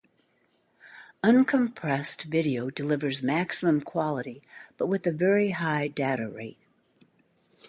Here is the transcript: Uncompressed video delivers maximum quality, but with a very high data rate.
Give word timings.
Uncompressed 1.23 2.23
video 2.23 2.71
delivers 2.71 3.21
maximum 3.21 3.81
quality, 3.81 4.41
but 4.75 4.87
with 4.87 5.05
a 5.05 5.11
very 5.11 5.51
high 5.51 5.87
data 5.87 6.27
rate. 6.27 6.57